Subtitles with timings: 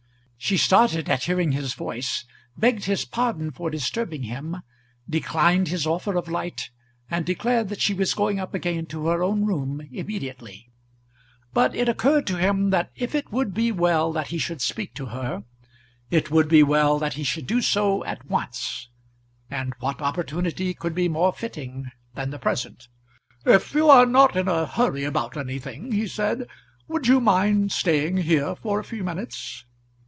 [0.43, 2.25] She started at hearing his voice,
[2.57, 4.63] begged his pardon for disturbing him,
[5.07, 6.71] declined his offer of light,
[7.11, 10.71] and declared that she was going up again to her own room immediately.
[11.53, 14.95] But it occurred to him that if it would be well that he should speak
[14.95, 15.43] to her,
[16.09, 18.89] it would be well that he should do so at once;
[19.51, 22.87] and what opportunity could be more fitting than the present?
[23.45, 26.47] "If you are not in a hurry about anything," he said,
[26.87, 29.65] "would you mind staying here for a few minutes?"